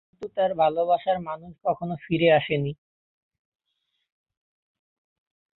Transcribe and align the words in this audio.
কিন্তু 0.09 0.27
তাঁর 0.37 0.51
ভালোবাসার 0.55 1.17
মানুষ 1.27 1.53
আর 1.65 1.75
ফিরে 2.05 2.27
আসে 2.37 2.55
না। 2.57 2.71